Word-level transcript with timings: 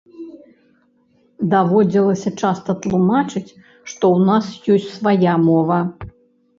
Даводзілася 1.51 2.29
часта 2.41 2.71
тлумачыць, 2.87 3.47
што 3.89 4.03
ў 4.15 4.17
нас 4.35 4.45
ёсць 4.77 4.93
свая 4.99 5.41
мова. 5.49 5.79